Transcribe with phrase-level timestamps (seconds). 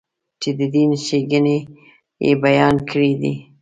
[0.41, 1.57] چې د دین ښېګڼې
[2.23, 3.33] یې بیان کړې دي.